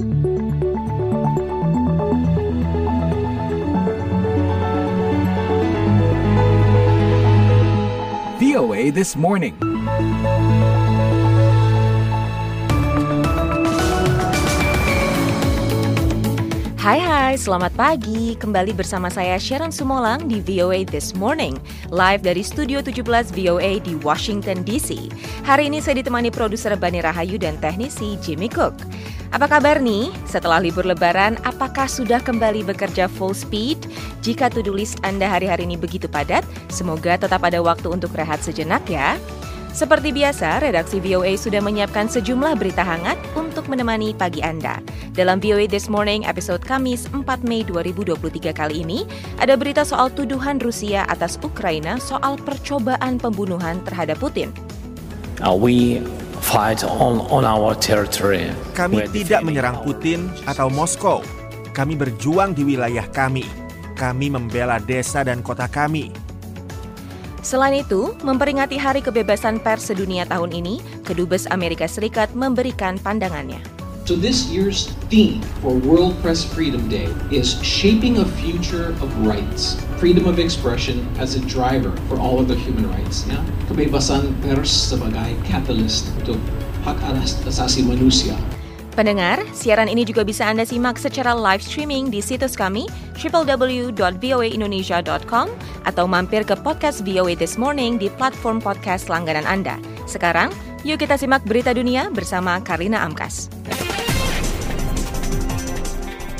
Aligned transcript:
VOA 0.00 0.08
This 8.96 9.12
Morning. 9.12 9.52
Hai 16.80 16.96
hai, 16.96 17.36
selamat 17.36 17.76
pagi. 17.76 18.40
Kembali 18.40 18.72
bersama 18.72 19.12
saya 19.12 19.36
Sharon 19.36 19.68
Sumolang 19.68 20.24
di 20.24 20.40
VOA 20.40 20.88
This 20.88 21.12
Morning, 21.12 21.60
live 21.92 22.24
dari 22.24 22.40
Studio 22.40 22.80
17 22.80 23.04
VOA 23.36 23.84
di 23.84 24.00
Washington 24.00 24.64
DC. 24.64 25.12
Hari 25.44 25.68
ini 25.68 25.84
saya 25.84 26.00
ditemani 26.00 26.32
produser 26.32 26.72
Bani 26.80 27.04
Rahayu 27.04 27.36
dan 27.36 27.60
teknisi 27.60 28.16
Jimmy 28.24 28.48
Cook. 28.48 28.80
Apa 29.30 29.46
kabar 29.46 29.78
nih? 29.78 30.10
Setelah 30.26 30.58
libur 30.58 30.82
lebaran, 30.82 31.38
apakah 31.46 31.86
sudah 31.86 32.18
kembali 32.18 32.66
bekerja 32.66 33.06
full 33.06 33.30
speed? 33.30 33.78
Jika 34.26 34.50
to-do 34.50 34.74
list 34.74 34.98
Anda 35.06 35.30
hari-hari 35.30 35.70
ini 35.70 35.78
begitu 35.78 36.10
padat, 36.10 36.42
semoga 36.66 37.14
tetap 37.14 37.38
ada 37.46 37.62
waktu 37.62 37.94
untuk 37.94 38.10
rehat 38.18 38.42
sejenak 38.42 38.82
ya. 38.90 39.14
Seperti 39.70 40.10
biasa, 40.10 40.66
redaksi 40.66 40.98
VOA 40.98 41.38
sudah 41.38 41.62
menyiapkan 41.62 42.10
sejumlah 42.10 42.58
berita 42.58 42.82
hangat 42.82 43.14
untuk 43.38 43.70
menemani 43.70 44.18
pagi 44.18 44.42
Anda. 44.42 44.82
Dalam 45.14 45.38
VOA 45.38 45.70
This 45.70 45.86
Morning 45.86 46.26
episode 46.26 46.66
Kamis 46.66 47.06
4 47.14 47.22
Mei 47.46 47.62
2023 47.62 48.50
kali 48.50 48.82
ini, 48.82 49.06
ada 49.38 49.54
berita 49.54 49.86
soal 49.86 50.10
tuduhan 50.10 50.58
Rusia 50.58 51.06
atas 51.06 51.38
Ukraina 51.46 52.02
soal 52.02 52.34
percobaan 52.34 53.22
pembunuhan 53.22 53.78
terhadap 53.86 54.18
Putin. 54.18 54.50
Uh, 55.38 55.54
we 55.54 56.02
fight 56.50 56.82
on, 56.82 57.22
on 57.30 57.46
our 57.46 57.78
territory. 57.78 58.50
Kami 58.74 59.06
We're 59.06 59.14
tidak 59.14 59.46
menyerang 59.46 59.78
our 59.78 59.86
Putin 59.86 60.26
atau 60.50 60.66
Moskow. 60.66 61.22
Kami 61.70 61.94
berjuang 61.94 62.58
di 62.58 62.66
wilayah 62.66 63.06
kami. 63.06 63.46
Kami 63.94 64.26
membela 64.34 64.82
desa 64.82 65.22
dan 65.22 65.46
kota 65.46 65.70
kami. 65.70 66.10
Selain 67.40 67.80
itu, 67.80 68.12
memperingati 68.20 68.76
Hari 68.76 69.00
Kebebasan 69.00 69.62
Pers 69.62 69.94
Sedunia 69.94 70.28
tahun 70.28 70.52
ini, 70.52 70.82
Kedubes 71.06 71.48
Amerika 71.48 71.88
Serikat 71.88 72.34
memberikan 72.36 73.00
pandangannya. 73.00 73.79
So 74.10 74.18
this 74.18 74.50
year's 74.50 74.90
theme 75.06 75.38
for 75.62 75.70
World 75.70 76.18
Press 76.18 76.42
Freedom 76.42 76.90
Day 76.90 77.06
is 77.30 77.62
shaping 77.62 78.18
a 78.18 78.26
future 78.42 78.90
of 78.98 79.06
rights, 79.22 79.78
freedom 80.02 80.26
of 80.26 80.42
expression 80.42 81.06
as 81.22 81.38
a 81.38 81.42
driver 81.46 81.94
for 82.10 82.18
all 82.18 82.42
other 82.42 82.58
human 82.58 82.90
rights. 82.90 83.22
Ya, 83.30 83.38
kebebasan 83.70 84.34
pers 84.42 84.66
sebagai 84.66 85.38
catalyst 85.46 86.10
untuk 86.18 86.42
hak 86.82 86.98
asasi 87.46 87.86
manusia. 87.86 88.34
Pendengar, 88.98 89.46
siaran 89.54 89.86
ini 89.86 90.02
juga 90.02 90.26
bisa 90.26 90.42
Anda 90.42 90.66
simak 90.66 90.98
secara 90.98 91.30
live 91.30 91.62
streaming 91.62 92.10
di 92.10 92.18
situs 92.18 92.58
kami 92.58 92.90
www.voaindonesia.com 93.14 95.46
atau 95.86 96.04
mampir 96.10 96.42
ke 96.42 96.58
podcast 96.58 97.06
VOA 97.06 97.38
This 97.38 97.54
Morning 97.54 97.94
di 97.94 98.10
platform 98.18 98.58
podcast 98.58 99.06
langganan 99.06 99.46
Anda. 99.46 99.78
Sekarang, 100.10 100.50
yuk 100.82 100.98
kita 100.98 101.14
simak 101.14 101.46
berita 101.46 101.70
dunia 101.70 102.10
bersama 102.10 102.58
Karina 102.58 103.06
Amkas. 103.06 103.46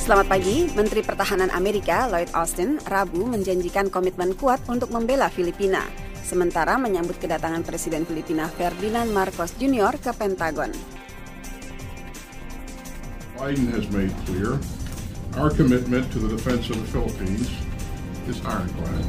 Selamat 0.01 0.33
pagi, 0.33 0.65
Menteri 0.73 1.05
Pertahanan 1.05 1.53
Amerika 1.53 2.09
Lloyd 2.09 2.33
Austin 2.33 2.81
Rabu 2.89 3.29
menjanjikan 3.29 3.93
komitmen 3.93 4.33
kuat 4.33 4.65
untuk 4.65 4.89
membela 4.89 5.29
Filipina, 5.29 5.85
sementara 6.25 6.81
menyambut 6.81 7.21
kedatangan 7.21 7.61
Presiden 7.61 8.09
Filipina 8.09 8.49
Ferdinand 8.49 9.13
Marcos 9.13 9.53
Jr. 9.61 10.01
ke 10.01 10.09
Pentagon. 10.17 10.73
Biden 13.37 13.69
has 13.77 13.85
made 13.93 14.09
clear 14.25 14.57
our 15.37 15.53
commitment 15.53 16.09
to 16.17 16.17
the 16.17 16.33
defense 16.33 16.73
of 16.73 16.81
the 16.81 16.89
Philippines 16.89 17.53
is 18.25 18.41
ironclad. 18.49 19.05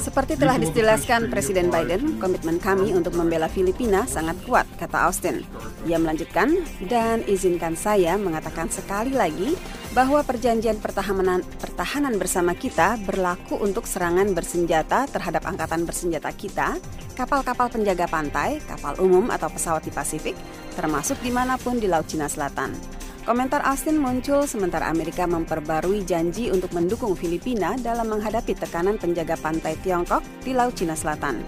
Seperti 0.00 0.32
telah 0.40 0.56
dijelaskan 0.56 1.28
Presiden 1.28 1.68
Biden, 1.68 2.16
komitmen 2.16 2.56
kami 2.56 2.96
untuk 2.96 3.12
membela 3.12 3.44
Filipina 3.44 4.08
sangat 4.08 4.40
kuat, 4.48 4.64
kata 4.80 5.04
Austin. 5.04 5.44
Ia 5.84 6.00
melanjutkan, 6.00 6.56
dan 6.88 7.20
izinkan 7.28 7.76
saya 7.76 8.16
mengatakan 8.16 8.72
sekali 8.72 9.12
lagi 9.12 9.52
bahwa 9.92 10.24
perjanjian 10.24 10.80
pertahanan, 10.80 11.44
pertahanan 11.60 12.16
bersama 12.16 12.56
kita 12.56 12.96
berlaku 13.04 13.60
untuk 13.60 13.84
serangan 13.84 14.32
bersenjata 14.32 15.04
terhadap 15.12 15.44
angkatan 15.44 15.84
bersenjata 15.84 16.32
kita, 16.32 16.80
kapal-kapal 17.20 17.68
penjaga 17.68 18.08
pantai, 18.08 18.64
kapal 18.64 18.96
umum 18.96 19.28
atau 19.28 19.52
pesawat 19.52 19.84
di 19.84 19.92
Pasifik, 19.92 20.36
termasuk 20.72 21.20
di 21.20 21.28
mana 21.28 21.60
pun 21.60 21.76
di 21.76 21.84
Laut 21.84 22.08
Cina 22.08 22.24
Selatan. 22.32 22.97
Komentar 23.28 23.60
Austin 23.68 24.00
muncul 24.00 24.48
sementara 24.48 24.88
Amerika 24.88 25.28
memperbarui 25.28 26.00
janji 26.00 26.48
untuk 26.48 26.72
mendukung 26.72 27.12
Filipina 27.12 27.76
dalam 27.76 28.08
menghadapi 28.08 28.56
tekanan 28.56 28.96
penjaga 28.96 29.36
pantai 29.36 29.76
Tiongkok 29.84 30.24
di 30.40 30.56
Laut 30.56 30.72
Cina 30.72 30.96
Selatan. 30.96 31.44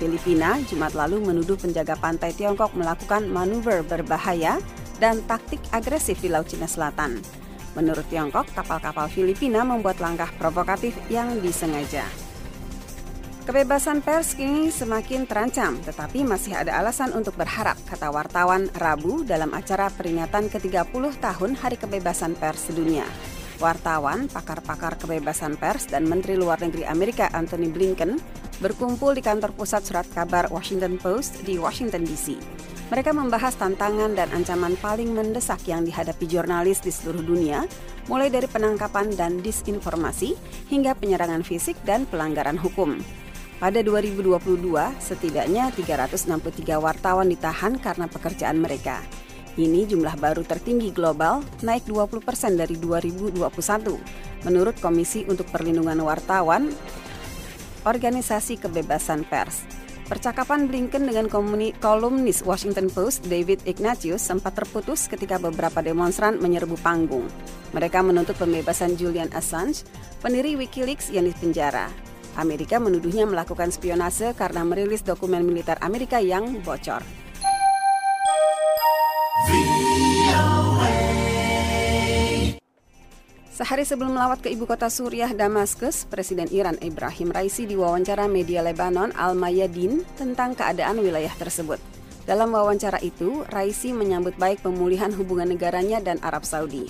Filipina 0.00 0.56
Jumat 0.64 0.96
lalu 0.96 1.20
menuduh 1.20 1.60
penjaga 1.60 2.00
pantai 2.00 2.32
Tiongkok 2.32 2.72
melakukan 2.72 3.28
manuver 3.28 3.84
berbahaya 3.84 4.56
dan 5.04 5.20
taktik 5.28 5.60
agresif 5.68 6.16
di 6.24 6.32
Laut 6.32 6.48
Cina 6.48 6.64
Selatan. 6.64 7.20
Menurut 7.76 8.08
Tiongkok, 8.08 8.48
kapal-kapal 8.56 9.12
Filipina 9.12 9.68
membuat 9.68 10.00
langkah 10.00 10.32
provokatif 10.40 10.96
yang 11.12 11.44
disengaja. 11.44 12.08
Kebebasan 13.48 14.04
pers 14.04 14.36
kini 14.36 14.68
semakin 14.68 15.24
terancam, 15.24 15.80
tetapi 15.80 16.20
masih 16.20 16.52
ada 16.52 16.84
alasan 16.84 17.16
untuk 17.16 17.32
berharap, 17.32 17.80
kata 17.88 18.12
wartawan 18.12 18.68
Rabu 18.76 19.24
dalam 19.24 19.56
acara 19.56 19.88
peringatan 19.88 20.52
ke-30 20.52 21.16
tahun 21.16 21.56
Hari 21.56 21.80
Kebebasan 21.80 22.36
Pers 22.36 22.68
Sedunia. 22.68 23.08
Wartawan, 23.56 24.28
pakar-pakar 24.28 25.00
kebebasan 25.00 25.56
pers, 25.56 25.88
dan 25.88 26.04
Menteri 26.04 26.36
Luar 26.36 26.60
Negeri 26.60 26.84
Amerika 26.84 27.32
Anthony 27.32 27.72
Blinken 27.72 28.20
berkumpul 28.60 29.16
di 29.16 29.24
kantor 29.24 29.56
pusat 29.56 29.80
surat 29.80 30.04
kabar 30.12 30.52
Washington 30.52 31.00
Post 31.00 31.40
di 31.48 31.56
Washington 31.56 32.04
DC. 32.04 32.36
Mereka 32.92 33.16
membahas 33.16 33.56
tantangan 33.56 34.12
dan 34.12 34.28
ancaman 34.28 34.76
paling 34.76 35.16
mendesak 35.16 35.64
yang 35.64 35.88
dihadapi 35.88 36.28
jurnalis 36.28 36.84
di 36.84 36.92
seluruh 36.92 37.24
dunia, 37.24 37.64
mulai 38.12 38.28
dari 38.28 38.44
penangkapan 38.44 39.16
dan 39.16 39.40
disinformasi 39.40 40.36
hingga 40.68 40.92
penyerangan 41.00 41.40
fisik 41.40 41.80
dan 41.88 42.04
pelanggaran 42.12 42.60
hukum. 42.60 43.00
Pada 43.58 43.82
2022, 43.82 44.38
setidaknya 45.02 45.74
363 45.74 46.78
wartawan 46.78 47.26
ditahan 47.26 47.74
karena 47.82 48.06
pekerjaan 48.06 48.62
mereka. 48.62 49.02
Ini 49.58 49.82
jumlah 49.90 50.14
baru 50.14 50.46
tertinggi 50.46 50.94
global, 50.94 51.42
naik 51.66 51.90
20 51.90 52.22
persen 52.22 52.54
dari 52.54 52.78
2021, 52.78 53.42
menurut 54.46 54.78
Komisi 54.78 55.26
untuk 55.26 55.50
Perlindungan 55.50 55.98
Wartawan, 56.06 56.70
Organisasi 57.82 58.62
Kebebasan 58.62 59.26
Pers. 59.26 59.66
Percakapan 60.06 60.70
Blinken 60.70 61.10
dengan 61.10 61.26
kolumnis 61.82 62.46
Washington 62.46 62.94
Post 62.94 63.26
David 63.26 63.66
Ignatius 63.66 64.22
sempat 64.22 64.54
terputus 64.54 65.10
ketika 65.10 65.42
beberapa 65.42 65.82
demonstran 65.82 66.38
menyerbu 66.38 66.78
panggung. 66.78 67.26
Mereka 67.74 68.06
menuntut 68.06 68.38
pembebasan 68.38 68.94
Julian 68.94 69.34
Assange, 69.34 69.82
pendiri 70.22 70.54
Wikileaks 70.54 71.10
yang 71.10 71.26
dipenjara. 71.26 72.07
Amerika 72.38 72.78
menuduhnya 72.78 73.26
melakukan 73.26 73.74
spionase 73.74 74.30
karena 74.38 74.62
merilis 74.62 75.02
dokumen 75.02 75.42
militer 75.42 75.74
Amerika 75.82 76.22
yang 76.22 76.62
bocor. 76.62 77.02
Sehari 83.58 83.82
sebelum 83.82 84.14
melawat 84.14 84.38
ke 84.38 84.54
ibu 84.54 84.70
kota 84.70 84.86
Suriah 84.86 85.34
Damaskus, 85.34 86.06
Presiden 86.06 86.46
Iran 86.54 86.78
Ibrahim 86.78 87.34
Raisi 87.34 87.66
diwawancara 87.66 88.30
media 88.30 88.62
Lebanon 88.62 89.10
Al 89.18 89.34
Mayadin 89.34 90.06
tentang 90.14 90.54
keadaan 90.54 91.02
wilayah 91.02 91.34
tersebut. 91.34 91.82
Dalam 92.22 92.54
wawancara 92.54 93.02
itu, 93.02 93.42
Raisi 93.50 93.90
menyambut 93.90 94.38
baik 94.38 94.62
pemulihan 94.62 95.10
hubungan 95.10 95.50
negaranya 95.50 95.98
dan 95.98 96.22
Arab 96.22 96.46
Saudi. 96.46 96.86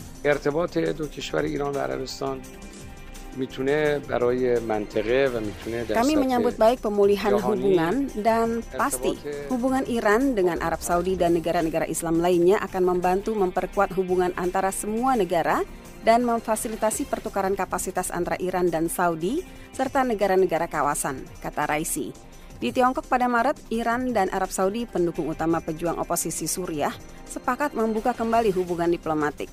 Kami 5.95 6.15
menyambut 6.19 6.59
baik 6.59 6.83
pemulihan 6.83 7.39
hubungan 7.39 8.11
dan 8.19 8.67
pasti 8.75 9.15
hubungan 9.47 9.87
Iran 9.87 10.35
dengan 10.35 10.59
Arab 10.59 10.83
Saudi 10.83 11.15
dan 11.15 11.39
negara-negara 11.39 11.87
Islam 11.87 12.19
lainnya 12.19 12.59
akan 12.67 12.83
membantu 12.97 13.39
memperkuat 13.39 13.95
hubungan 13.95 14.35
antara 14.35 14.75
semua 14.75 15.15
negara 15.15 15.63
dan 16.03 16.27
memfasilitasi 16.27 17.07
pertukaran 17.07 17.55
kapasitas 17.55 18.11
antara 18.11 18.35
Iran 18.43 18.71
dan 18.71 18.91
Saudi 18.91 19.43
serta 19.71 20.03
negara-negara 20.03 20.67
kawasan, 20.67 21.23
kata 21.39 21.71
Raisi. 21.71 22.11
Di 22.59 22.75
Tiongkok 22.75 23.07
pada 23.07 23.31
Maret, 23.31 23.71
Iran 23.71 24.11
dan 24.11 24.35
Arab 24.35 24.51
Saudi, 24.51 24.83
pendukung 24.83 25.31
utama 25.31 25.63
pejuang 25.63 25.95
oposisi 25.95 26.51
Suriah, 26.51 26.91
sepakat 27.23 27.71
membuka 27.71 28.11
kembali 28.11 28.51
hubungan 28.51 28.91
diplomatik. 28.91 29.47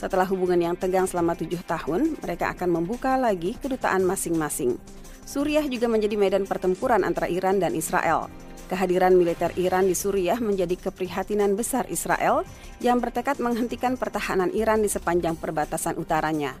Setelah 0.00 0.24
hubungan 0.32 0.56
yang 0.56 0.80
tegang 0.80 1.04
selama 1.04 1.36
tujuh 1.36 1.60
tahun, 1.68 2.16
mereka 2.24 2.56
akan 2.56 2.80
membuka 2.80 3.20
lagi 3.20 3.52
kedutaan 3.60 4.00
masing-masing. 4.08 4.80
Suriah 5.28 5.68
juga 5.68 5.92
menjadi 5.92 6.16
medan 6.16 6.48
pertempuran 6.48 7.04
antara 7.04 7.28
Iran 7.28 7.60
dan 7.60 7.76
Israel. 7.76 8.32
kehadiran 8.70 9.18
militer 9.18 9.50
Iran 9.58 9.90
di 9.90 9.98
Suriah 9.98 10.38
menjadi 10.38 10.78
keprihatinan 10.78 11.58
besar 11.58 11.90
Israel 11.90 12.46
yang 12.78 13.02
bertekad 13.02 13.42
menghentikan 13.42 13.98
pertahanan 13.98 14.54
Iran 14.54 14.78
di 14.78 14.86
sepanjang 14.86 15.34
perbatasan 15.34 15.98
utaranya. 15.98 16.54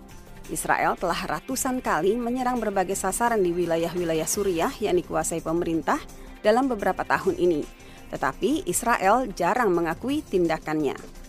Israel 0.50 0.98
telah 0.98 1.38
ratusan 1.38 1.78
kali 1.78 2.18
menyerang 2.18 2.58
berbagai 2.58 2.98
sasaran 2.98 3.38
di 3.38 3.54
wilayah-wilayah 3.54 4.26
Suriah 4.26 4.74
yang 4.82 4.98
dikuasai 4.98 5.38
pemerintah 5.38 6.02
dalam 6.42 6.66
beberapa 6.66 7.06
tahun 7.06 7.38
ini. 7.38 7.62
Tetapi 8.10 8.66
Israel 8.66 9.30
jarang 9.30 9.70
mengakui 9.70 10.26
tindakannya. 10.26 11.19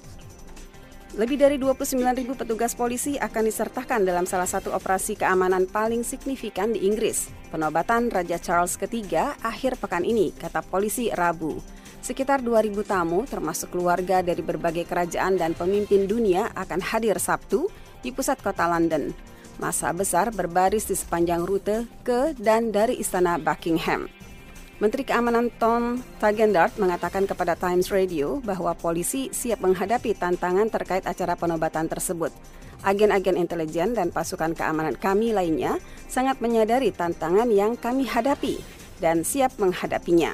Lebih 1.12 1.44
dari 1.44 1.60
29.000 1.60 2.40
petugas 2.40 2.72
polisi 2.72 3.20
akan 3.20 3.44
disertakan 3.44 4.08
dalam 4.08 4.24
salah 4.24 4.48
satu 4.48 4.72
operasi 4.72 5.20
keamanan 5.20 5.68
paling 5.68 6.08
signifikan 6.08 6.72
di 6.72 6.88
Inggris, 6.88 7.28
penobatan 7.52 8.08
Raja 8.08 8.40
Charles 8.40 8.80
III 8.80 9.36
akhir 9.44 9.76
pekan 9.76 10.08
ini, 10.08 10.32
kata 10.32 10.64
polisi 10.64 11.12
Rabu. 11.12 11.60
Sekitar 12.00 12.40
2.000 12.40 12.72
tamu, 12.88 13.28
termasuk 13.28 13.76
keluarga 13.76 14.24
dari 14.24 14.40
berbagai 14.40 14.88
kerajaan 14.88 15.36
dan 15.36 15.52
pemimpin 15.52 16.08
dunia 16.08 16.48
akan 16.56 16.80
hadir 16.80 17.20
Sabtu 17.20 17.68
di 18.00 18.16
pusat 18.16 18.40
kota 18.40 18.72
London. 18.72 19.12
Masa 19.60 19.92
besar 19.92 20.32
berbaris 20.32 20.88
di 20.88 20.96
sepanjang 20.96 21.44
rute 21.44 21.92
ke 22.08 22.32
dan 22.40 22.72
dari 22.72 22.96
Istana 23.04 23.36
Buckingham. 23.36 24.08
Menteri 24.82 25.06
Keamanan 25.06 25.54
Tom 25.62 26.02
Tagendart 26.18 26.74
mengatakan 26.82 27.30
kepada 27.30 27.54
Times 27.54 27.94
Radio 27.94 28.42
bahwa 28.42 28.74
polisi 28.74 29.30
siap 29.30 29.62
menghadapi 29.62 30.18
tantangan 30.18 30.74
terkait 30.74 31.06
acara 31.06 31.38
penobatan 31.38 31.86
tersebut. 31.86 32.34
Agen-agen 32.82 33.38
intelijen 33.38 33.94
dan 33.94 34.10
pasukan 34.10 34.58
keamanan 34.58 34.98
kami 34.98 35.38
lainnya 35.38 35.78
sangat 36.10 36.42
menyadari 36.42 36.90
tantangan 36.90 37.46
yang 37.54 37.78
kami 37.78 38.10
hadapi 38.10 38.58
dan 38.98 39.22
siap 39.22 39.54
menghadapinya. 39.62 40.34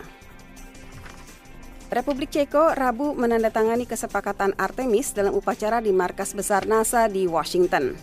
Republik 1.92 2.32
Ceko 2.32 2.72
Rabu 2.72 3.20
menandatangani 3.20 3.84
kesepakatan 3.84 4.56
Artemis 4.56 5.12
dalam 5.12 5.36
upacara 5.36 5.84
di 5.84 5.92
markas 5.92 6.32
besar 6.32 6.64
NASA 6.72 7.12
di 7.12 7.28
Washington. 7.28 8.00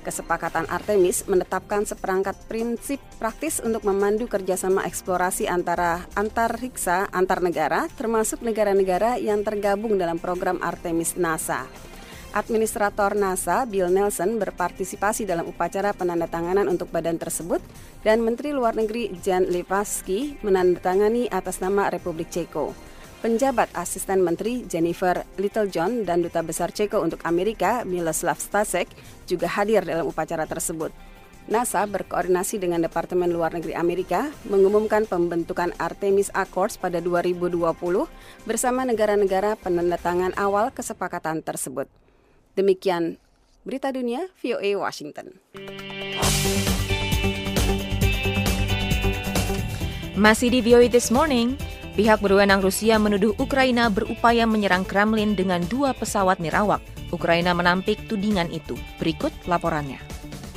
Kesepakatan 0.00 0.64
Artemis 0.72 1.28
menetapkan 1.28 1.84
seperangkat 1.84 2.32
prinsip 2.48 2.96
praktis 3.20 3.60
untuk 3.60 3.84
memandu 3.84 4.24
kerjasama 4.24 4.88
eksplorasi 4.88 5.44
antara 5.44 6.08
antariksa 6.16 7.04
antar 7.12 7.44
negara, 7.44 7.84
termasuk 8.00 8.40
negara-negara 8.40 9.20
yang 9.20 9.44
tergabung 9.44 10.00
dalam 10.00 10.16
program 10.16 10.56
Artemis 10.64 11.20
NASA. 11.20 11.68
Administrator 12.30 13.18
NASA 13.18 13.66
Bill 13.66 13.90
Nelson 13.90 14.38
berpartisipasi 14.38 15.26
dalam 15.26 15.50
upacara 15.50 15.90
penandatanganan 15.90 16.70
untuk 16.70 16.88
badan 16.88 17.18
tersebut 17.18 17.58
dan 18.06 18.22
Menteri 18.22 18.54
Luar 18.54 18.78
Negeri 18.78 19.10
Jan 19.18 19.50
Lipavsky 19.50 20.38
menandatangani 20.40 21.26
atas 21.28 21.58
nama 21.58 21.90
Republik 21.90 22.30
Ceko. 22.30 22.89
Penjabat 23.20 23.68
Asisten 23.76 24.24
Menteri 24.24 24.64
Jennifer 24.64 25.28
Littlejohn 25.36 26.08
dan 26.08 26.24
Duta 26.24 26.40
Besar 26.40 26.72
Ceko 26.72 27.04
untuk 27.04 27.20
Amerika 27.28 27.84
Miloslav 27.84 28.40
Stasek 28.40 28.88
juga 29.28 29.44
hadir 29.44 29.84
dalam 29.84 30.08
upacara 30.08 30.48
tersebut. 30.48 30.88
NASA 31.44 31.84
berkoordinasi 31.84 32.56
dengan 32.56 32.80
Departemen 32.80 33.28
Luar 33.28 33.52
Negeri 33.52 33.76
Amerika 33.76 34.32
mengumumkan 34.48 35.04
pembentukan 35.04 35.76
Artemis 35.76 36.32
Accords 36.32 36.80
pada 36.80 37.04
2020 37.04 37.60
bersama 38.48 38.88
negara-negara 38.88 39.52
penandatangan 39.60 40.32
awal 40.40 40.72
kesepakatan 40.72 41.44
tersebut. 41.44 41.92
Demikian 42.56 43.20
berita 43.68 43.92
dunia 43.92 44.32
VOA 44.40 44.80
Washington. 44.80 45.36
Masih 50.16 50.48
di 50.52 50.64
VOA 50.64 50.88
This 50.88 51.12
Morning, 51.12 51.56
Pihak 51.99 52.19
berwenang 52.19 52.59
Rusia 52.59 52.99
menuduh 52.99 53.31
Ukraina 53.39 53.87
berupaya 53.87 54.43
menyerang 54.43 54.83
Kremlin 54.83 55.33
dengan 55.33 55.63
dua 55.65 55.95
pesawat 55.95 56.43
nirawak. 56.43 56.83
Ukraina 57.15 57.55
menampik 57.55 58.11
tudingan 58.11 58.51
itu. 58.51 58.75
Berikut 58.99 59.31
laporannya. 59.47 60.03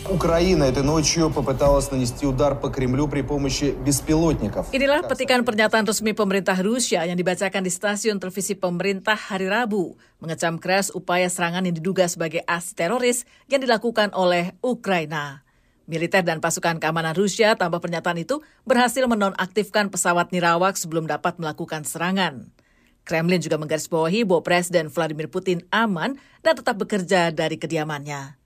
Украина 0.09 0.65
этой 0.65 0.83
ночью 0.83 1.29
попыталась 1.29 1.91
нанести 1.93 2.25
удар 2.25 2.55
по 2.55 2.71
Кремлю 2.71 3.09
при 3.09 3.21
помощи 3.21 3.77
беспилотников. 3.85 4.73
Inilah 4.73 5.05
petikan 5.05 5.45
pernyataan 5.45 5.85
resmi 5.85 6.17
pemerintah 6.17 6.57
Rusia 6.57 7.05
yang 7.05 7.19
dibacakan 7.19 7.61
di 7.61 7.69
stasiun 7.69 8.17
televisi 8.17 8.57
pemerintah 8.57 9.19
hari 9.19 9.53
Rabu, 9.53 10.01
mengecam 10.23 10.57
keras 10.57 10.89
upaya 10.97 11.29
serangan 11.29 11.69
yang 11.69 11.77
diduga 11.77 12.09
sebagai 12.09 12.41
aksi 12.49 12.73
teroris 12.73 13.29
yang 13.53 13.61
dilakukan 13.61 14.17
oleh 14.17 14.57
Ukraina. 14.65 15.45
Militer 15.84 16.24
dan 16.24 16.40
pasukan 16.40 16.80
keamanan 16.80 17.12
Rusia 17.12 17.60
tanpa 17.60 17.84
pernyataan 17.84 18.16
itu 18.24 18.40
berhasil 18.64 19.04
menonaktifkan 19.04 19.92
pesawat 19.92 20.32
Nirawak 20.32 20.80
sebelum 20.80 21.04
dapat 21.12 21.36
melakukan 21.44 21.84
serangan. 21.84 22.56
Kremlin 23.04 23.44
juga 23.44 23.60
menggarisbawahi 23.60 24.24
bahwa 24.24 24.48
Presiden 24.48 24.88
Vladimir 24.88 25.28
Putin 25.28 25.68
aman 25.76 26.16
dan 26.40 26.56
tetap 26.56 26.80
bekerja 26.80 27.36
dari 27.36 27.60
kediamannya. 27.60 28.40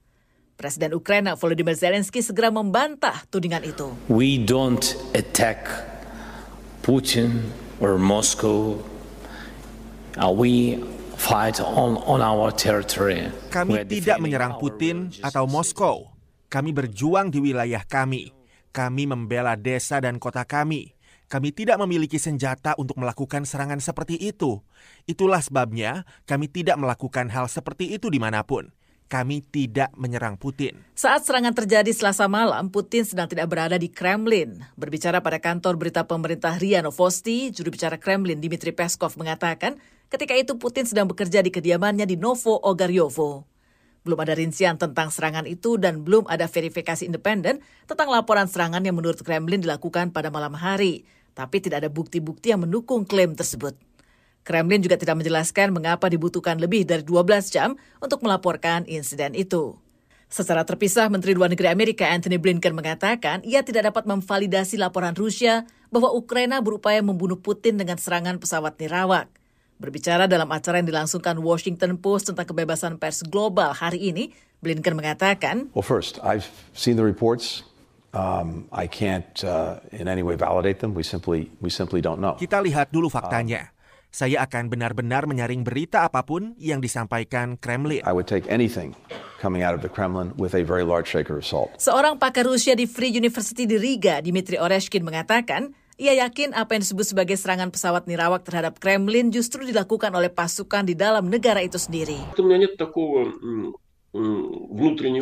Presiden 0.58 0.90
Ukraina 0.98 1.38
Volodymyr 1.38 1.78
Zelensky 1.78 2.18
segera 2.18 2.50
membantah 2.50 3.22
tudingan 3.30 3.62
itu. 3.62 3.94
We 4.10 4.42
don't 4.42 4.82
attack 5.14 5.70
Putin 6.82 7.54
or 7.78 7.94
Moscow. 7.94 8.82
Uh, 10.18 10.34
we 10.34 10.82
fight 11.14 11.62
on, 11.62 12.02
on 12.02 12.18
our 12.18 12.50
territory. 12.50 13.30
Kami 13.54 13.86
tidak 13.86 14.18
menyerang 14.18 14.58
Putin 14.58 15.14
atau 15.22 15.46
Moskow. 15.46 16.17
Kami 16.48 16.72
berjuang 16.72 17.28
di 17.28 17.44
wilayah 17.44 17.84
kami. 17.84 18.32
Kami 18.72 19.04
membela 19.04 19.52
desa 19.52 20.00
dan 20.00 20.16
kota 20.16 20.48
kami. 20.48 20.96
Kami 21.28 21.52
tidak 21.52 21.76
memiliki 21.76 22.16
senjata 22.16 22.72
untuk 22.80 22.96
melakukan 22.96 23.44
serangan 23.44 23.84
seperti 23.84 24.16
itu. 24.16 24.64
Itulah 25.04 25.44
sebabnya 25.44 26.08
kami 26.24 26.48
tidak 26.48 26.80
melakukan 26.80 27.28
hal 27.28 27.52
seperti 27.52 27.92
itu 27.92 28.08
di 28.08 28.16
mana 28.16 28.48
pun. 28.48 28.72
Kami 29.12 29.44
tidak 29.44 29.92
menyerang 29.92 30.40
Putin. 30.40 30.88
Saat 30.96 31.28
serangan 31.28 31.52
terjadi 31.52 31.92
selasa 31.92 32.24
malam, 32.32 32.72
Putin 32.72 33.04
sedang 33.04 33.28
tidak 33.28 33.52
berada 33.52 33.76
di 33.76 33.92
Kremlin. 33.92 34.64
Berbicara 34.72 35.20
pada 35.20 35.36
kantor 35.36 35.76
berita 35.76 36.08
pemerintah 36.08 36.56
RIA 36.56 36.80
Novosti, 36.80 37.52
juru 37.52 37.76
bicara 37.76 38.00
Kremlin 38.00 38.40
Dmitry 38.40 38.72
Peskov 38.72 39.20
mengatakan 39.20 39.76
ketika 40.08 40.32
itu 40.32 40.56
Putin 40.56 40.88
sedang 40.88 41.12
bekerja 41.12 41.44
di 41.44 41.52
kediamannya 41.52 42.08
di 42.08 42.16
Novo 42.16 42.56
Ogaryovo. 42.56 43.57
Belum 44.06 44.18
ada 44.22 44.34
rincian 44.34 44.78
tentang 44.78 45.10
serangan 45.10 45.44
itu 45.44 45.76
dan 45.76 46.06
belum 46.06 46.26
ada 46.30 46.46
verifikasi 46.46 47.06
independen 47.06 47.62
tentang 47.84 48.08
laporan 48.10 48.46
serangan 48.46 48.82
yang 48.82 48.94
menurut 48.94 49.20
Kremlin 49.22 49.62
dilakukan 49.62 50.14
pada 50.14 50.30
malam 50.30 50.54
hari. 50.54 51.06
Tapi 51.34 51.62
tidak 51.62 51.86
ada 51.86 51.90
bukti-bukti 51.90 52.50
yang 52.50 52.66
mendukung 52.66 53.06
klaim 53.06 53.34
tersebut. 53.38 53.78
Kremlin 54.48 54.80
juga 54.80 54.96
tidak 54.96 55.20
menjelaskan 55.20 55.76
mengapa 55.76 56.08
dibutuhkan 56.08 56.56
lebih 56.56 56.88
dari 56.88 57.04
12 57.04 57.52
jam 57.52 57.76
untuk 58.00 58.24
melaporkan 58.24 58.88
insiden 58.88 59.36
itu. 59.36 59.76
Secara 60.28 60.64
terpisah, 60.64 61.08
Menteri 61.08 61.32
Luar 61.32 61.48
Negeri 61.48 61.72
Amerika 61.72 62.04
Anthony 62.04 62.36
Blinken 62.36 62.76
mengatakan 62.76 63.40
ia 63.48 63.64
tidak 63.64 63.92
dapat 63.92 64.04
memvalidasi 64.04 64.76
laporan 64.76 65.16
Rusia 65.16 65.64
bahwa 65.88 66.12
Ukraina 66.12 66.60
berupaya 66.60 67.00
membunuh 67.00 67.40
Putin 67.40 67.80
dengan 67.80 67.96
serangan 67.96 68.36
pesawat 68.36 68.76
nirawak. 68.76 69.32
Berbicara 69.78 70.26
dalam 70.26 70.50
acara 70.50 70.82
yang 70.82 70.90
dilangsungkan 70.90 71.38
Washington 71.38 72.02
Post 72.02 72.34
tentang 72.34 72.50
kebebasan 72.50 72.98
pers 72.98 73.22
global 73.22 73.70
hari 73.70 74.10
ini, 74.10 74.34
Blinken 74.58 74.98
mengatakan, 74.98 75.70
Well, 75.70 75.86
first, 75.86 76.18
I've 76.18 76.50
seen 76.74 76.98
the 76.98 77.06
reports. 77.06 77.62
Um, 78.10 78.66
I 78.74 78.90
can't 78.90 79.30
uh, 79.46 79.78
in 79.94 80.10
any 80.10 80.26
way 80.26 80.34
validate 80.34 80.82
them. 80.82 80.98
We 80.98 81.06
simply, 81.06 81.54
we 81.62 81.70
simply 81.70 82.02
don't 82.02 82.18
know. 82.18 82.34
Kita 82.34 82.58
lihat 82.58 82.90
dulu 82.90 83.06
faktanya. 83.06 83.70
Saya 84.10 84.42
akan 84.42 84.66
benar-benar 84.66 85.30
menyaring 85.30 85.62
berita 85.62 86.02
apa 86.02 86.26
pun 86.26 86.58
yang 86.58 86.82
disampaikan 86.82 87.54
Kremlin. 87.54 88.02
I 88.02 88.10
would 88.10 88.26
take 88.26 88.50
anything 88.50 88.98
coming 89.38 89.62
out 89.62 89.78
of 89.78 89.86
the 89.86 89.92
Kremlin 89.92 90.34
with 90.34 90.58
a 90.58 90.66
very 90.66 90.82
large 90.82 91.06
shaker 91.06 91.38
of 91.38 91.46
salt. 91.46 91.70
Seorang 91.78 92.18
pakar 92.18 92.50
Rusia 92.50 92.74
di 92.74 92.90
Free 92.90 93.14
University 93.14 93.62
di 93.62 93.78
Riga, 93.78 94.18
Dmitry 94.18 94.58
Oreshkin 94.58 95.06
mengatakan, 95.06 95.70
ia 95.98 96.14
yakin 96.14 96.54
apa 96.54 96.78
yang 96.78 96.86
disebut 96.86 97.10
sebagai 97.10 97.34
serangan 97.34 97.74
pesawat 97.74 98.06
nirawak 98.06 98.46
terhadap 98.46 98.78
Kremlin 98.78 99.34
justru 99.34 99.66
dilakukan 99.66 100.14
oleh 100.14 100.30
pasukan 100.30 100.86
di 100.86 100.94
dalam 100.94 101.26
negara 101.26 101.58
itu 101.58 101.74
sendiri. 101.74 102.16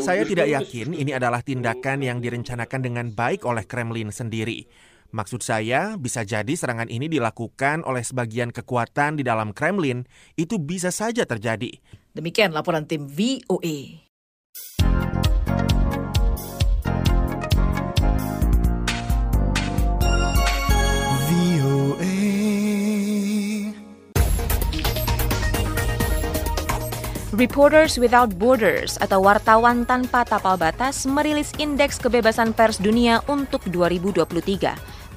Saya 0.04 0.22
tidak 0.28 0.46
yakin 0.46 0.92
ini 0.92 1.16
adalah 1.16 1.40
tindakan 1.40 2.04
yang 2.04 2.20
direncanakan 2.20 2.80
dengan 2.84 3.06
baik 3.08 3.48
oleh 3.48 3.64
Kremlin 3.64 4.12
sendiri. 4.12 4.68
Maksud 5.16 5.40
saya, 5.40 5.96
bisa 5.96 6.28
jadi 6.28 6.52
serangan 6.52 6.92
ini 6.92 7.08
dilakukan 7.08 7.80
oleh 7.88 8.04
sebagian 8.04 8.52
kekuatan 8.52 9.16
di 9.16 9.24
dalam 9.24 9.56
Kremlin, 9.56 10.04
itu 10.36 10.60
bisa 10.60 10.92
saja 10.92 11.24
terjadi. 11.24 11.72
Demikian 12.12 12.52
laporan 12.52 12.84
tim 12.84 13.08
VOA. 13.08 14.05
Reporters 27.36 28.00
Without 28.00 28.32
Borders 28.40 28.96
atau 28.96 29.20
wartawan 29.20 29.84
tanpa 29.84 30.24
tapal 30.24 30.56
batas 30.56 31.04
merilis 31.04 31.52
indeks 31.60 32.00
kebebasan 32.00 32.56
pers 32.56 32.80
dunia 32.80 33.20
untuk 33.28 33.60
2023. 33.68 34.40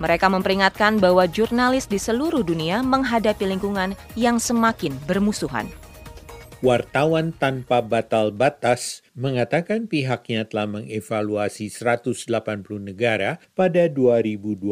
Mereka 0.04 0.28
memperingatkan 0.28 1.00
bahwa 1.00 1.24
jurnalis 1.32 1.88
di 1.88 1.96
seluruh 1.96 2.44
dunia 2.44 2.84
menghadapi 2.84 3.48
lingkungan 3.48 3.96
yang 4.20 4.36
semakin 4.36 5.00
bermusuhan. 5.08 5.72
Wartawan 6.60 7.32
Tanpa 7.32 7.80
Batal 7.80 8.36
Batas 8.36 9.00
mengatakan 9.16 9.88
pihaknya 9.88 10.44
telah 10.44 10.68
mengevaluasi 10.68 11.72
180 11.72 12.28
negara 12.84 13.40
pada 13.56 13.88
2022 13.88 14.68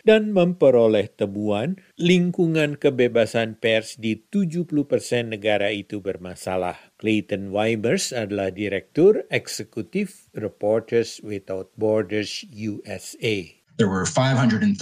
dan 0.00 0.32
memperoleh 0.32 1.12
temuan 1.12 1.76
lingkungan 2.00 2.80
kebebasan 2.80 3.60
pers 3.60 4.00
di 4.00 4.16
70 4.16 4.64
persen 4.88 5.28
negara 5.28 5.68
itu 5.68 6.00
bermasalah. 6.00 6.80
Clayton 6.96 7.52
Weimers 7.52 8.08
adalah 8.16 8.48
Direktur 8.48 9.28
Eksekutif 9.28 10.32
Reporters 10.32 11.20
Without 11.20 11.68
Borders 11.76 12.48
USA. 12.48 13.63
There 13.74 13.90
were 13.90 14.06
533 14.06 14.78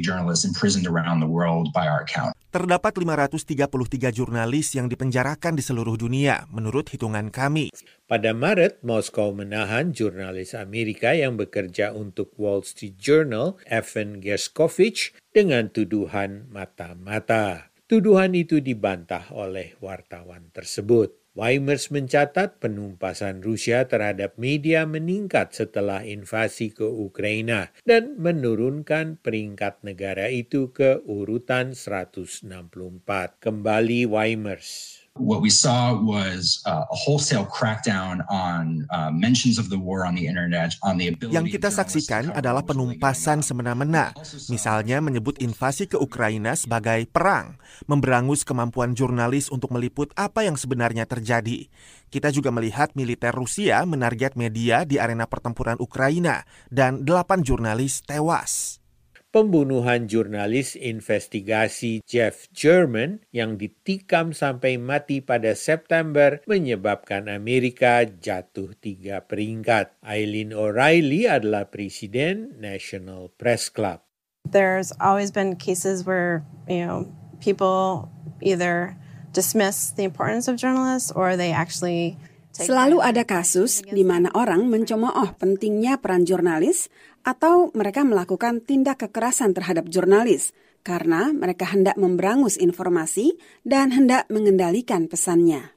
journalists 0.00 0.48
imprisoned 0.48 0.88
around 0.88 1.20
the 1.20 1.28
world 1.28 1.76
by 1.76 1.84
our 1.84 2.08
count. 2.08 2.32
Terdapat 2.48 2.96
533 2.96 4.16
jurnalis 4.16 4.72
yang 4.72 4.88
dipenjarakan 4.88 5.60
di 5.60 5.60
seluruh 5.60 6.00
dunia 6.00 6.48
menurut 6.48 6.88
hitungan 6.88 7.28
kami. 7.28 7.68
Pada 8.08 8.32
Maret, 8.32 8.80
Moskow 8.80 9.36
menahan 9.36 9.92
jurnalis 9.92 10.56
Amerika 10.56 11.12
yang 11.12 11.36
bekerja 11.36 11.92
untuk 11.92 12.32
Wall 12.40 12.64
Street 12.64 12.96
Journal, 12.96 13.60
Evan 13.68 14.24
Gershkovich, 14.24 15.12
dengan 15.36 15.68
tuduhan 15.68 16.48
mata-mata. 16.48 17.74
Tuduhan 17.84 18.32
itu 18.32 18.64
dibantah 18.64 19.28
oleh 19.36 19.76
wartawan 19.84 20.48
tersebut. 20.48 21.23
Weimers 21.34 21.90
mencatat 21.90 22.62
penumpasan 22.62 23.42
Rusia 23.42 23.90
terhadap 23.90 24.38
media 24.38 24.86
meningkat 24.86 25.50
setelah 25.50 26.06
invasi 26.06 26.70
ke 26.70 26.86
Ukraina 26.86 27.74
dan 27.82 28.14
menurunkan 28.22 29.18
peringkat 29.18 29.82
negara 29.82 30.30
itu 30.30 30.70
ke 30.70 31.02
urutan 31.02 31.74
164. 31.74 32.46
Kembali 33.42 34.06
Weimers. 34.06 35.03
What 35.14 35.46
we 35.46 35.50
saw 35.54 35.94
was 35.94 36.58
uh, 36.66 36.90
a 36.90 36.96
wholesale 36.98 37.46
crackdown 37.46 38.26
on 38.26 38.82
uh, 38.90 39.14
mentions 39.14 39.62
of 39.62 39.70
the 39.70 39.78
war 39.78 40.02
on 40.02 40.18
the 40.18 40.26
internet, 40.26 40.74
on 40.82 40.98
the 40.98 41.06
ability 41.06 41.38
Yang 41.38 41.54
kita 41.54 41.70
saksikan 41.70 42.34
adalah 42.34 42.66
penumpasan 42.66 43.38
semena-mena, 43.38 44.10
misalnya 44.50 44.98
menyebut 44.98 45.38
invasi 45.38 45.86
ke 45.86 45.94
Ukraina 45.94 46.58
sebagai 46.58 47.06
perang, 47.06 47.62
memberangus 47.86 48.42
kemampuan 48.42 48.98
jurnalis 48.98 49.54
untuk 49.54 49.70
meliput 49.70 50.10
apa 50.18 50.50
yang 50.50 50.58
sebenarnya 50.58 51.06
terjadi. 51.06 51.70
Kita 52.10 52.34
juga 52.34 52.50
melihat 52.50 52.90
militer 52.98 53.30
Rusia 53.30 53.86
menarget 53.86 54.34
media 54.34 54.82
di 54.82 54.98
arena 54.98 55.30
pertempuran 55.30 55.78
Ukraina 55.78 56.42
dan 56.74 57.06
delapan 57.06 57.46
jurnalis 57.46 58.02
tewas 58.02 58.82
pembunuhan 59.34 60.06
jurnalis 60.06 60.78
investigasi 60.78 62.06
Jeff 62.06 62.46
German 62.54 63.26
yang 63.34 63.58
ditikam 63.58 64.30
sampai 64.30 64.78
mati 64.78 65.18
pada 65.18 65.58
September 65.58 66.38
menyebabkan 66.46 67.26
Amerika 67.26 68.06
jatuh 68.06 68.78
tiga 68.78 69.26
peringkat. 69.26 69.98
Eileen 70.06 70.54
O'Reilly 70.54 71.26
adalah 71.26 71.66
presiden 71.66 72.54
National 72.62 73.34
Press 73.34 73.66
Club. 73.66 74.06
There's 74.46 74.94
always 75.02 75.34
been 75.34 75.58
cases 75.58 76.06
where, 76.06 76.46
you 76.70 76.86
know, 76.86 77.10
people 77.42 78.14
either 78.38 78.94
dismiss 79.34 79.90
the 79.90 80.06
importance 80.06 80.46
of 80.46 80.62
journalists 80.62 81.10
or 81.10 81.34
they 81.34 81.50
actually 81.50 82.14
Selalu 82.54 83.02
ada 83.02 83.26
kasus 83.26 83.82
di 83.82 84.06
mana 84.06 84.30
orang 84.30 84.70
mencemooh 84.70 85.34
pentingnya 85.42 85.98
peran 85.98 86.22
jurnalis 86.22 86.86
atau 87.26 87.74
mereka 87.74 88.06
melakukan 88.06 88.62
tindak 88.62 89.02
kekerasan 89.02 89.58
terhadap 89.58 89.90
jurnalis 89.90 90.54
karena 90.86 91.34
mereka 91.34 91.66
hendak 91.66 91.98
memberangus 91.98 92.54
informasi 92.54 93.34
dan 93.66 93.90
hendak 93.90 94.30
mengendalikan 94.30 95.10
pesannya. 95.10 95.74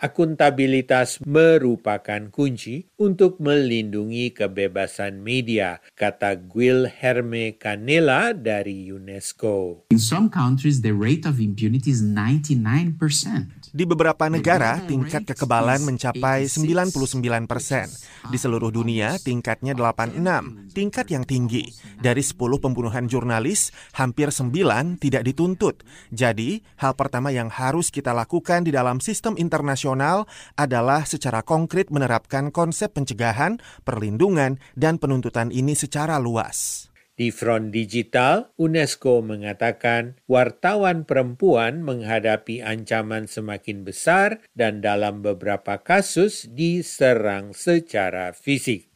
Akuntabilitas 0.00 1.20
merupakan 1.28 2.32
kunci 2.32 2.88
untuk 2.96 3.36
melindungi 3.36 4.32
kebebasan 4.32 5.20
media, 5.20 5.76
kata 5.92 6.40
Guilherme 6.40 7.60
Canela 7.60 8.32
dari 8.32 8.88
UNESCO. 8.88 9.84
In 9.92 10.00
some 10.00 10.32
countries, 10.32 10.80
the 10.80 10.96
rate 10.96 11.28
of 11.28 11.36
impunity 11.36 11.92
is 11.92 12.00
99%. 12.00 13.59
Di 13.70 13.86
beberapa 13.86 14.26
negara, 14.26 14.82
tingkat 14.82 15.30
kekebalan 15.30 15.86
mencapai 15.86 16.50
99 16.50 17.46
persen. 17.46 17.86
Di 18.26 18.34
seluruh 18.34 18.74
dunia, 18.74 19.14
tingkatnya 19.22 19.78
86, 19.78 20.74
tingkat 20.74 21.06
yang 21.14 21.22
tinggi. 21.22 21.70
Dari 22.02 22.18
10 22.18 22.58
pembunuhan 22.58 23.06
jurnalis, 23.06 23.70
hampir 23.94 24.34
9 24.34 24.98
tidak 24.98 25.22
dituntut. 25.22 25.86
Jadi, 26.10 26.66
hal 26.82 26.98
pertama 26.98 27.30
yang 27.30 27.46
harus 27.46 27.94
kita 27.94 28.10
lakukan 28.10 28.66
di 28.66 28.74
dalam 28.74 28.98
sistem 28.98 29.38
internasional 29.38 30.26
adalah 30.58 31.06
secara 31.06 31.46
konkret 31.46 31.94
menerapkan 31.94 32.50
konsep 32.50 32.90
pencegahan, 32.90 33.62
perlindungan, 33.86 34.58
dan 34.74 34.98
penuntutan 34.98 35.54
ini 35.54 35.78
secara 35.78 36.18
luas. 36.18 36.89
Di 37.20 37.28
front 37.28 37.68
digital, 37.68 38.48
UNESCO 38.56 39.20
mengatakan 39.20 40.16
wartawan 40.24 41.04
perempuan 41.04 41.84
menghadapi 41.84 42.64
ancaman 42.64 43.28
semakin 43.28 43.84
besar 43.84 44.40
dan 44.56 44.80
dalam 44.80 45.20
beberapa 45.20 45.84
kasus 45.84 46.48
diserang 46.48 47.52
secara 47.52 48.32
fisik. 48.32 48.89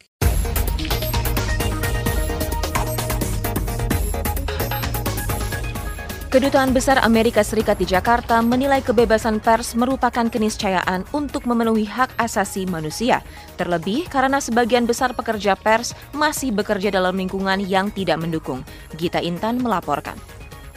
Kedutaan 6.34 6.74
Besar 6.74 6.98
Amerika 7.06 7.46
Serikat 7.46 7.78
di 7.78 7.86
Jakarta 7.86 8.42
menilai 8.42 8.82
kebebasan 8.82 9.38
pers 9.38 9.78
merupakan 9.78 10.26
keniscayaan 10.26 11.06
untuk 11.14 11.46
memenuhi 11.46 11.86
hak 11.86 12.10
asasi 12.18 12.66
manusia. 12.66 13.22
Terlebih 13.54 14.10
karena 14.10 14.42
sebagian 14.42 14.82
besar 14.82 15.14
pekerja 15.14 15.54
pers 15.54 15.94
masih 16.10 16.50
bekerja 16.50 16.90
dalam 16.90 17.14
lingkungan 17.14 17.62
yang 17.62 17.86
tidak 17.94 18.18
mendukung. 18.18 18.66
Gita 18.98 19.22
Intan 19.22 19.62
melaporkan. 19.62 20.18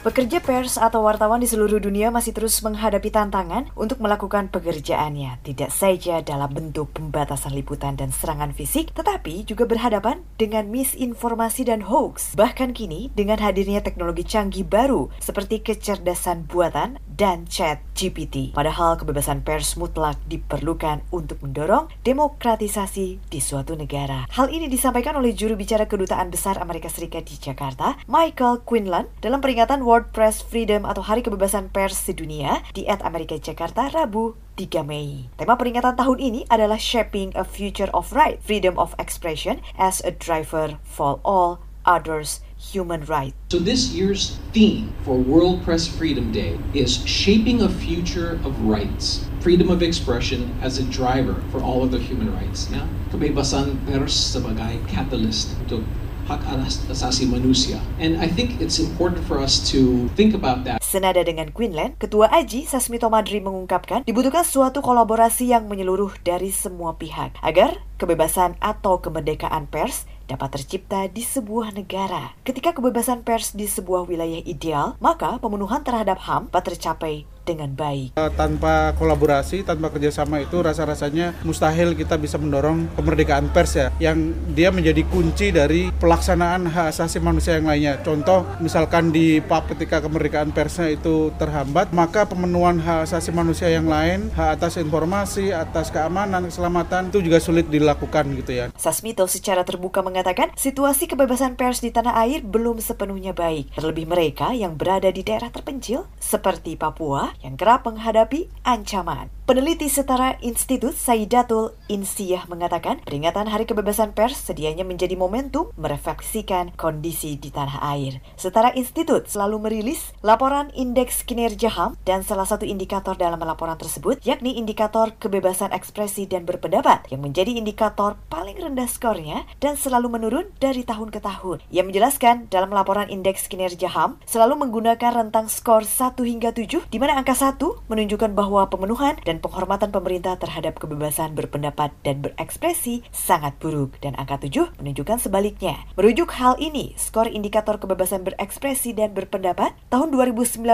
Pekerja 0.08 0.40
pers 0.40 0.80
atau 0.80 1.04
wartawan 1.04 1.44
di 1.44 1.52
seluruh 1.52 1.84
dunia 1.84 2.16
masih 2.16 2.32
terus 2.32 2.64
menghadapi 2.64 3.12
tantangan 3.12 3.68
untuk 3.76 4.00
melakukan 4.00 4.48
pekerjaannya, 4.48 5.44
tidak 5.44 5.68
saja 5.68 6.24
dalam 6.24 6.48
bentuk 6.48 6.96
pembatasan 6.96 7.52
liputan 7.52 8.00
dan 8.00 8.16
serangan 8.16 8.56
fisik, 8.56 8.96
tetapi 8.96 9.44
juga 9.44 9.68
berhadapan 9.68 10.24
dengan 10.40 10.72
misinformasi 10.72 11.68
dan 11.68 11.84
hoax. 11.84 12.40
Bahkan 12.40 12.72
kini, 12.72 13.12
dengan 13.20 13.36
hadirnya 13.44 13.84
teknologi 13.84 14.24
canggih 14.24 14.64
baru 14.64 15.12
seperti 15.20 15.60
kecerdasan 15.60 16.48
buatan 16.48 17.04
dan 17.18 17.44
chat 17.50 17.84
GPT. 17.98 18.56
Padahal 18.56 18.96
kebebasan 18.96 19.42
pers 19.44 19.76
mutlak 19.76 20.16
diperlukan 20.30 21.04
untuk 21.10 21.42
mendorong 21.42 21.90
demokratisasi 22.08 23.28
di 23.28 23.40
suatu 23.42 23.74
negara. 23.74 24.30
Hal 24.32 24.54
ini 24.54 24.70
disampaikan 24.70 25.18
oleh 25.18 25.34
juru 25.34 25.58
bicara 25.58 25.90
Kedutaan 25.90 26.30
Besar 26.30 26.62
Amerika 26.62 26.88
Serikat 26.94 27.26
di 27.26 27.36
Jakarta, 27.42 27.98
Michael 28.06 28.62
Quinlan, 28.64 29.10
dalam 29.20 29.42
peringatan 29.42 29.82
World 29.82 29.97
World 29.98 30.14
Press 30.14 30.46
Freedom 30.46 30.86
atau 30.86 31.10
Hari 31.10 31.26
Kebebasan 31.26 31.74
Pers 31.74 31.98
Sedunia 31.98 32.62
di 32.70 32.86
At 32.86 33.02
Amerika 33.02 33.34
Jakarta 33.34 33.90
Rabu 33.90 34.38
3 34.54 34.86
Mei. 34.86 35.26
Tema 35.42 35.58
peringatan 35.58 35.98
tahun 35.98 36.22
ini 36.22 36.46
adalah 36.54 36.78
Shaping 36.78 37.34
a 37.34 37.42
Future 37.42 37.90
of 37.98 38.14
Right, 38.14 38.38
Freedom 38.38 38.78
of 38.78 38.94
Expression 39.02 39.58
as 39.74 39.98
a 40.06 40.14
Driver 40.14 40.78
for 40.86 41.18
All 41.26 41.66
Others 41.90 42.46
Human 42.62 43.10
Rights. 43.10 43.34
So 43.50 43.58
this 43.58 43.90
year's 43.98 44.38
theme 44.54 44.94
for 45.02 45.18
World 45.18 45.66
Press 45.66 45.90
Freedom 45.90 46.30
Day 46.30 46.62
is 46.78 47.02
Shaping 47.10 47.66
a 47.66 47.72
Future 47.74 48.38
of 48.46 48.54
Rights, 48.70 49.26
Freedom 49.42 49.74
of 49.74 49.82
Expression 49.82 50.54
as 50.62 50.78
a 50.78 50.86
Driver 50.86 51.42
for 51.50 51.58
All 51.66 51.90
Other 51.90 51.98
Human 51.98 52.30
Rights. 52.38 52.70
Ya, 52.70 52.86
kebebasan 53.10 53.82
pers 53.90 54.14
sebagai 54.14 54.78
catalyst 54.86 55.58
untuk 55.66 55.82
hak 56.28 56.44
asasi 56.92 57.26
manusia. 57.26 57.80
And 57.98 58.20
I 58.20 58.28
think 58.28 58.60
it's 58.60 58.84
important 58.84 59.24
for 59.24 59.40
us 59.40 59.64
to 59.72 60.12
think 60.20 60.36
about 60.36 60.68
that. 60.68 60.84
Senada 60.84 61.24
dengan 61.24 61.56
Queensland, 61.56 61.96
Ketua 61.98 62.28
Aji 62.30 62.68
Sasmito 62.68 63.08
Madri 63.08 63.40
mengungkapkan 63.40 64.04
dibutuhkan 64.04 64.44
suatu 64.44 64.84
kolaborasi 64.84 65.50
yang 65.56 65.72
menyeluruh 65.72 66.12
dari 66.22 66.52
semua 66.52 67.00
pihak 67.00 67.40
agar 67.40 67.80
kebebasan 67.96 68.60
atau 68.60 69.00
kemerdekaan 69.00 69.72
pers 69.72 70.06
dapat 70.28 70.60
tercipta 70.60 71.08
di 71.08 71.24
sebuah 71.24 71.72
negara. 71.72 72.36
Ketika 72.44 72.76
kebebasan 72.76 73.24
pers 73.24 73.56
di 73.56 73.64
sebuah 73.66 74.06
wilayah 74.06 74.44
ideal, 74.44 75.00
maka 75.00 75.40
pemenuhan 75.40 75.88
terhadap 75.88 76.20
HAM 76.28 76.52
dapat 76.52 76.74
tercapai 76.74 77.37
dengan 77.48 77.72
baik. 77.72 78.20
Eh, 78.20 78.32
tanpa 78.36 78.92
kolaborasi, 79.00 79.64
tanpa 79.64 79.88
kerjasama 79.88 80.44
itu 80.44 80.60
rasa-rasanya 80.60 81.32
mustahil 81.48 81.96
kita 81.96 82.20
bisa 82.20 82.36
mendorong 82.36 82.92
kemerdekaan 83.00 83.48
pers 83.56 83.80
ya, 83.80 83.88
yang 84.04 84.36
dia 84.52 84.68
menjadi 84.68 85.08
kunci 85.08 85.56
dari 85.56 85.88
pelaksanaan 85.96 86.68
hak 86.68 86.92
asasi 86.92 87.24
manusia 87.24 87.56
yang 87.56 87.72
lainnya. 87.72 88.04
Contoh, 88.04 88.44
misalkan 88.60 89.16
di 89.16 89.40
PAP 89.40 89.72
ketika 89.72 90.04
kemerdekaan 90.04 90.52
persnya 90.52 90.92
itu 90.92 91.32
terhambat, 91.40 91.96
maka 91.96 92.28
pemenuhan 92.28 92.84
hak 92.84 93.08
asasi 93.08 93.32
manusia 93.32 93.72
yang 93.72 93.88
lain, 93.88 94.28
hak 94.36 94.60
atas 94.60 94.76
informasi, 94.76 95.56
atas 95.56 95.88
keamanan, 95.88 96.52
keselamatan 96.52 97.14
itu 97.16 97.24
juga 97.24 97.40
sulit 97.40 97.72
dilakukan 97.72 98.28
gitu 98.44 98.52
ya. 98.52 98.66
Sasmito 98.76 99.24
secara 99.30 99.64
terbuka 99.64 100.04
mengatakan 100.04 100.52
situasi 100.60 101.08
kebebasan 101.08 101.56
pers 101.56 101.80
di 101.80 101.94
tanah 101.94 102.18
air 102.28 102.44
belum 102.44 102.84
sepenuhnya 102.84 103.32
baik, 103.32 103.78
terlebih 103.78 104.10
mereka 104.10 104.52
yang 104.52 104.76
berada 104.76 105.08
di 105.14 105.22
daerah 105.22 105.54
terpencil 105.54 106.10
seperti 106.18 106.76
Papua 106.76 107.37
yang 107.46 107.56
kerap 107.56 107.86
menghadapi 107.86 108.50
ancaman. 108.66 109.37
Peneliti 109.48 109.88
setara 109.88 110.36
Institut 110.44 110.92
Saidatul 110.92 111.72
Insiyah 111.88 112.52
mengatakan 112.52 113.00
peringatan 113.08 113.48
Hari 113.48 113.64
Kebebasan 113.64 114.12
Pers 114.12 114.36
sedianya 114.36 114.84
menjadi 114.84 115.16
momentum 115.16 115.72
merefleksikan 115.80 116.76
kondisi 116.76 117.40
di 117.40 117.48
tanah 117.48 117.80
air. 117.96 118.20
Setara 118.36 118.76
Institut 118.76 119.32
selalu 119.32 119.64
merilis 119.64 120.12
laporan 120.20 120.68
indeks 120.76 121.24
kinerja 121.24 121.72
HAM 121.72 121.96
dan 122.04 122.28
salah 122.28 122.44
satu 122.44 122.68
indikator 122.68 123.16
dalam 123.16 123.40
laporan 123.40 123.80
tersebut 123.80 124.20
yakni 124.28 124.60
indikator 124.60 125.16
kebebasan 125.16 125.72
ekspresi 125.72 126.28
dan 126.28 126.44
berpendapat 126.44 127.08
yang 127.08 127.24
menjadi 127.24 127.56
indikator 127.56 128.20
paling 128.28 128.60
rendah 128.60 128.92
skornya 128.92 129.48
dan 129.64 129.80
selalu 129.80 130.12
menurun 130.12 130.52
dari 130.60 130.84
tahun 130.84 131.08
ke 131.08 131.24
tahun. 131.24 131.64
Ia 131.72 131.88
menjelaskan 131.88 132.52
dalam 132.52 132.76
laporan 132.76 133.08
indeks 133.08 133.48
kinerja 133.48 133.96
HAM 133.96 134.20
selalu 134.28 134.68
menggunakan 134.68 135.24
rentang 135.24 135.48
skor 135.48 135.88
1 135.88 136.20
hingga 136.20 136.52
7 136.52 136.92
di 136.92 137.00
mana 137.00 137.16
angka 137.16 137.32
1 137.32 137.64
menunjukkan 137.88 138.36
bahwa 138.36 138.68
pemenuhan 138.68 139.16
dan 139.24 139.37
dan 139.38 139.46
penghormatan 139.46 139.94
pemerintah 139.94 140.34
terhadap 140.42 140.82
kebebasan 140.82 141.38
berpendapat 141.38 141.94
dan 142.02 142.26
berekspresi 142.26 143.06
sangat 143.14 143.54
buruk 143.62 143.94
dan 144.02 144.18
angka 144.18 144.42
7 144.42 144.82
menunjukkan 144.82 145.22
sebaliknya. 145.22 145.86
Merujuk 145.94 146.34
hal 146.34 146.58
ini, 146.58 146.98
skor 146.98 147.30
indikator 147.30 147.78
kebebasan 147.78 148.26
berekspresi 148.26 148.98
dan 148.98 149.14
berpendapat 149.14 149.78
tahun 149.94 150.10
2019 150.10 150.66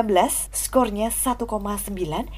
skornya 0.55 1.12
1,9 1.12 1.43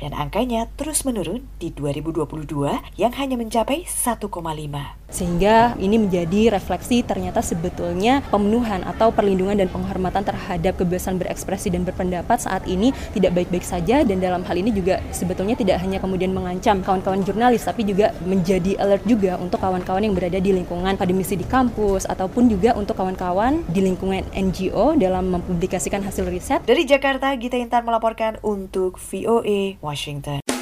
dan 0.02 0.12
angkanya 0.18 0.66
terus 0.74 1.06
menurun 1.06 1.46
di 1.62 1.70
2022 1.70 2.98
yang 2.98 3.14
hanya 3.14 3.38
mencapai 3.38 3.86
1,5. 3.86 5.06
Sehingga 5.06 5.78
ini 5.78 6.02
menjadi 6.02 6.58
refleksi 6.58 7.06
ternyata 7.06 7.40
sebetulnya 7.46 8.26
pemenuhan 8.34 8.82
atau 8.82 9.14
perlindungan 9.14 9.62
dan 9.62 9.70
penghormatan 9.70 10.26
terhadap 10.26 10.82
kebebasan 10.82 11.22
berekspresi 11.22 11.70
dan 11.70 11.86
berpendapat 11.86 12.42
saat 12.42 12.66
ini 12.66 12.90
tidak 13.14 13.38
baik-baik 13.38 13.62
saja 13.62 14.02
dan 14.02 14.18
dalam 14.18 14.42
hal 14.42 14.58
ini 14.58 14.74
juga 14.74 15.00
sebetulnya 15.14 15.54
tidak 15.54 15.78
hanya 15.86 16.02
kemudian 16.16 16.32
mengancam 16.32 16.80
kawan-kawan 16.80 17.28
jurnalis 17.28 17.68
tapi 17.68 17.84
juga 17.84 18.16
menjadi 18.24 18.80
alert 18.80 19.04
juga 19.04 19.36
untuk 19.36 19.60
kawan-kawan 19.60 20.00
yang 20.00 20.16
berada 20.16 20.40
di 20.40 20.56
lingkungan 20.56 20.96
akademisi 20.96 21.36
di 21.36 21.44
kampus 21.44 22.08
ataupun 22.08 22.48
juga 22.48 22.72
untuk 22.80 22.96
kawan-kawan 22.96 23.68
di 23.68 23.84
lingkungan 23.84 24.24
NGO 24.32 24.96
dalam 24.96 25.36
mempublikasikan 25.36 26.00
hasil 26.08 26.32
riset. 26.32 26.64
Dari 26.64 26.88
Jakarta, 26.88 27.36
Gita 27.36 27.60
Intan 27.60 27.84
melaporkan 27.84 28.40
untuk 28.48 28.96
VOA 28.96 29.76
Washington. 29.84 30.55